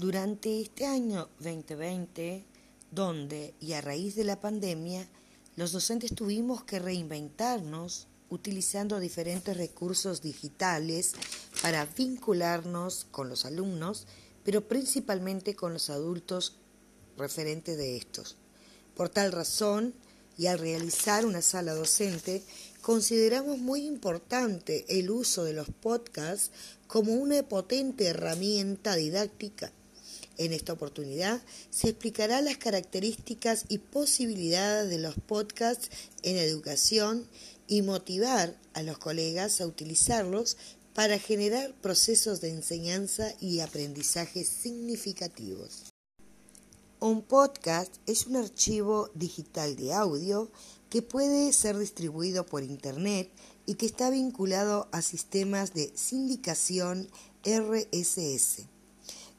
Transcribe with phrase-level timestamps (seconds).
[0.00, 2.46] Durante este año 2020,
[2.90, 5.06] donde y a raíz de la pandemia,
[5.56, 11.12] los docentes tuvimos que reinventarnos utilizando diferentes recursos digitales
[11.60, 14.06] para vincularnos con los alumnos,
[14.42, 16.56] pero principalmente con los adultos
[17.18, 18.38] referentes de estos.
[18.96, 19.92] Por tal razón,
[20.38, 22.42] y al realizar una sala docente,
[22.80, 26.52] consideramos muy importante el uso de los podcasts
[26.86, 29.74] como una potente herramienta didáctica
[30.38, 35.90] en esta oportunidad se explicará las características y posibilidades de los podcasts
[36.22, 37.28] en educación
[37.66, 40.56] y motivar a los colegas a utilizarlos
[40.94, 45.84] para generar procesos de enseñanza y aprendizaje significativos.
[46.98, 50.50] Un podcast es un archivo digital de audio
[50.90, 53.30] que puede ser distribuido por Internet
[53.64, 57.08] y que está vinculado a sistemas de sindicación
[57.44, 58.66] RSS.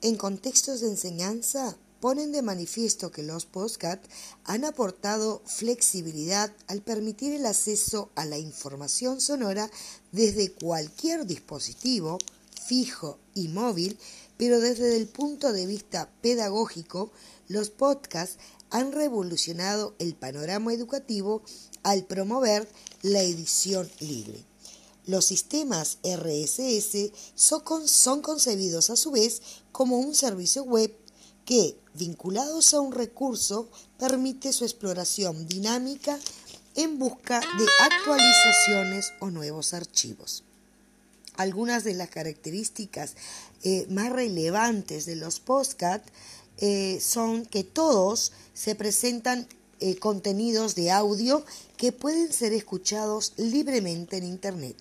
[0.00, 4.00] En contextos de enseñanza, ponen de manifiesto que los postcat
[4.44, 9.68] han aportado flexibilidad al permitir el acceso a la información sonora
[10.12, 12.18] desde cualquier dispositivo,
[12.64, 13.98] fijo y móvil,
[14.36, 17.10] pero desde el punto de vista pedagógico,
[17.48, 18.38] los podcasts
[18.70, 21.42] han revolucionado el panorama educativo
[21.82, 22.68] al promover
[23.02, 24.44] la edición libre.
[25.08, 29.40] Los sistemas RSS son, concebidos a su vez
[29.72, 30.94] como un servicio web
[31.46, 36.18] que, vinculados a un recurso, permite su exploración dinámica
[36.74, 40.44] en busca de actualizaciones o nuevos archivos.
[41.38, 43.14] Algunas de las características
[43.62, 46.06] eh, más relevantes de los postcat
[46.58, 49.48] eh, son que todos se presentan
[49.80, 51.46] eh, contenidos de audio
[51.78, 54.76] que pueden ser escuchados libremente en Internet.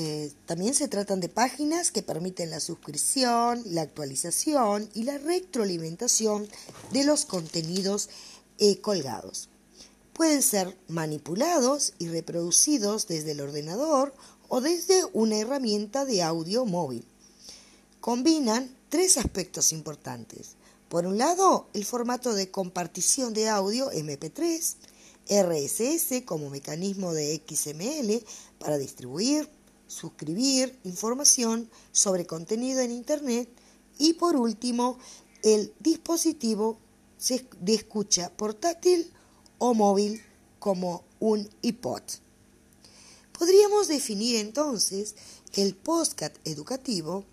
[0.00, 6.48] Eh, también se tratan de páginas que permiten la suscripción, la actualización y la retroalimentación
[6.92, 8.08] de los contenidos
[8.58, 9.48] eh, colgados.
[10.12, 14.14] Pueden ser manipulados y reproducidos desde el ordenador
[14.48, 17.04] o desde una herramienta de audio móvil.
[18.00, 20.52] Combinan tres aspectos importantes.
[20.88, 24.76] Por un lado, el formato de compartición de audio MP3,
[25.28, 28.24] RSS como mecanismo de XML
[28.58, 29.50] para distribuir,
[29.88, 33.48] suscribir información sobre contenido en Internet
[33.98, 34.98] y por último
[35.42, 36.78] el dispositivo
[37.60, 39.10] de escucha portátil
[39.58, 40.22] o móvil
[40.60, 42.02] como un iPod.
[43.36, 45.16] Podríamos definir entonces
[45.54, 47.24] el postcat educativo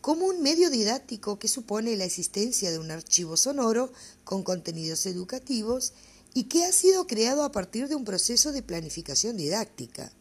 [0.00, 3.92] como un medio didáctico que supone la existencia de un archivo sonoro
[4.24, 5.92] con contenidos educativos
[6.34, 10.12] y que ha sido creado a partir de un proceso de planificación didáctica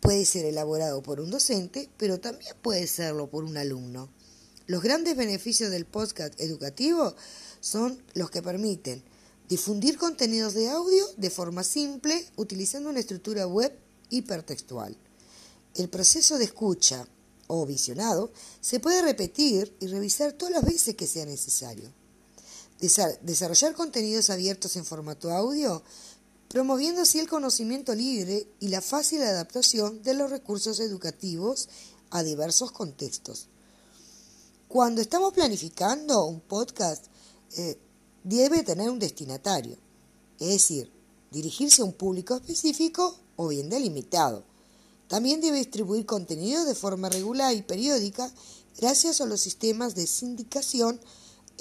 [0.00, 4.08] puede ser elaborado por un docente, pero también puede serlo por un alumno.
[4.66, 7.14] Los grandes beneficios del podcast educativo
[7.60, 9.02] son los que permiten
[9.48, 13.72] difundir contenidos de audio de forma simple utilizando una estructura web
[14.10, 14.96] hipertextual.
[15.74, 17.06] El proceso de escucha
[17.46, 21.90] o visionado se puede repetir y revisar todas las veces que sea necesario.
[23.22, 25.82] Desarrollar contenidos abiertos en formato audio
[26.48, 31.68] promoviendo así el conocimiento libre y la fácil adaptación de los recursos educativos
[32.10, 33.48] a diversos contextos.
[34.66, 37.06] Cuando estamos planificando un podcast,
[37.56, 37.78] eh,
[38.24, 39.76] debe tener un destinatario,
[40.38, 40.90] es decir,
[41.30, 44.44] dirigirse a un público específico o bien delimitado.
[45.06, 48.30] También debe distribuir contenido de forma regular y periódica
[48.78, 51.00] gracias a los sistemas de sindicación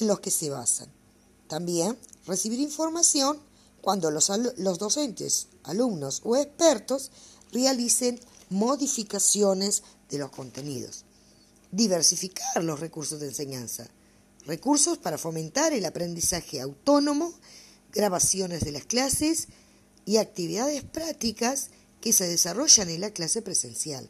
[0.00, 0.88] en los que se basan.
[1.48, 3.40] También recibir información
[3.82, 4.28] cuando los,
[4.78, 7.10] docentes, alumnos o expertos
[7.52, 11.04] realicen modificaciones de los contenidos.
[11.72, 13.88] Diversificar los recursos de enseñanza.
[14.46, 17.34] Recursos para fomentar el aprendizaje autónomo,
[17.92, 19.48] grabaciones de las clases
[20.06, 24.08] y actividades prácticas que se desarrollan en la clase presencial.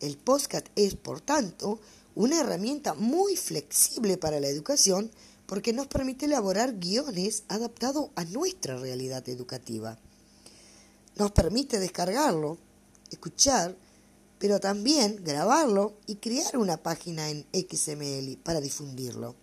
[0.00, 1.80] El postcat es, por tanto,
[2.14, 5.10] una herramienta muy flexible para la educación
[5.52, 9.98] porque nos permite elaborar guiones adaptados a nuestra realidad educativa.
[11.16, 12.56] Nos permite descargarlo,
[13.10, 13.76] escuchar,
[14.38, 19.34] pero también grabarlo y crear una página en XML para difundirlo.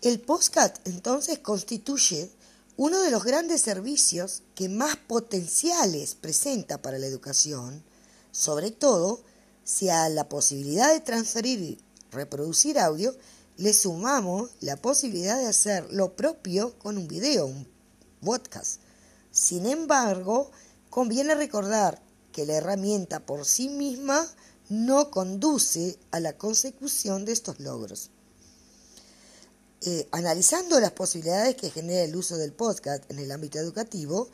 [0.00, 2.30] El postcat entonces constituye
[2.76, 7.82] uno de los grandes servicios que más potenciales presenta para la educación,
[8.30, 9.24] sobre todo
[9.72, 11.78] si a la posibilidad de transferir y
[12.10, 13.16] reproducir audio
[13.56, 17.66] le sumamos la posibilidad de hacer lo propio con un video, un
[18.22, 18.80] podcast.
[19.30, 20.50] Sin embargo,
[20.90, 22.02] conviene recordar
[22.32, 24.26] que la herramienta por sí misma
[24.68, 28.10] no conduce a la consecución de estos logros.
[29.80, 34.28] Eh, analizando las posibilidades que genera el uso del podcast en el ámbito educativo,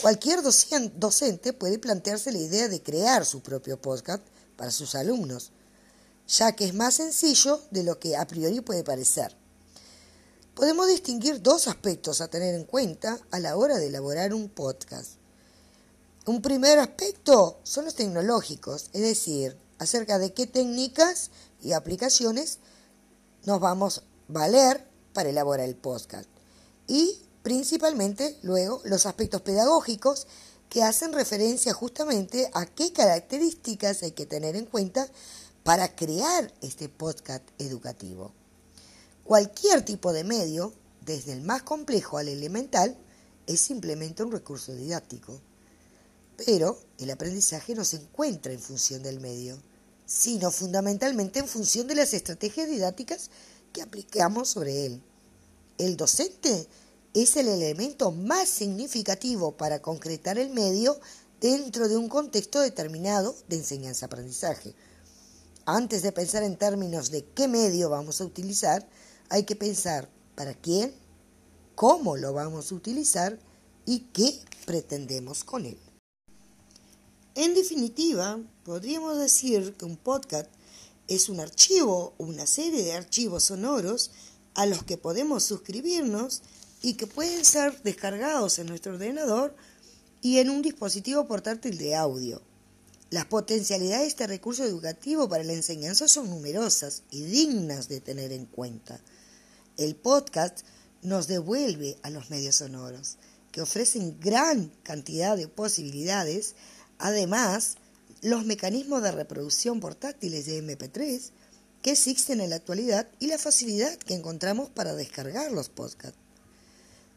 [0.00, 4.22] cualquier docente puede plantearse la idea de crear su propio podcast
[4.56, 5.52] para sus alumnos,
[6.26, 9.36] ya que es más sencillo de lo que a priori puede parecer.
[10.54, 15.16] Podemos distinguir dos aspectos a tener en cuenta a la hora de elaborar un podcast.
[16.24, 21.30] Un primer aspecto son los tecnológicos, es decir, acerca de qué técnicas
[21.62, 22.58] y aplicaciones
[23.44, 26.28] nos vamos a valer para elaborar el podcast.
[26.86, 30.26] Y principalmente luego los aspectos pedagógicos
[30.68, 35.08] que hacen referencia justamente a qué características hay que tener en cuenta
[35.62, 38.32] para crear este podcast educativo.
[39.24, 40.72] Cualquier tipo de medio,
[41.04, 42.96] desde el más complejo al elemental,
[43.46, 45.40] es simplemente un recurso didáctico.
[46.44, 49.58] Pero el aprendizaje no se encuentra en función del medio,
[50.04, 53.30] sino fundamentalmente en función de las estrategias didácticas
[53.72, 55.02] que aplicamos sobre él.
[55.78, 56.68] El docente
[57.22, 61.00] es el elemento más significativo para concretar el medio
[61.40, 64.74] dentro de un contexto determinado de enseñanza-aprendizaje.
[65.64, 68.86] Antes de pensar en términos de qué medio vamos a utilizar,
[69.30, 70.94] hay que pensar para quién,
[71.74, 73.38] cómo lo vamos a utilizar
[73.86, 75.78] y qué pretendemos con él.
[77.34, 80.50] En definitiva, podríamos decir que un podcast
[81.08, 84.10] es un archivo una serie de archivos sonoros
[84.54, 86.42] a los que podemos suscribirnos
[86.86, 89.56] y que pueden ser descargados en nuestro ordenador
[90.22, 92.40] y en un dispositivo portátil de audio.
[93.10, 98.30] Las potencialidades de este recurso educativo para la enseñanza son numerosas y dignas de tener
[98.30, 99.00] en cuenta.
[99.76, 100.60] El podcast
[101.02, 103.16] nos devuelve a los medios sonoros,
[103.50, 106.54] que ofrecen gran cantidad de posibilidades
[106.98, 107.78] Además,
[108.22, 111.30] los mecanismos de reproducción portátiles de MP3
[111.82, 116.25] que existen en la actualidad y la facilidad que encontramos para descargar los podcasts.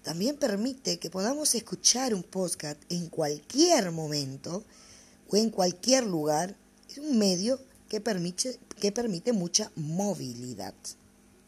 [0.03, 4.63] También permite que podamos escuchar un podcast en cualquier momento
[5.29, 6.55] o en cualquier lugar.
[6.89, 7.59] Es un medio
[7.89, 10.73] que permite, que permite mucha movilidad.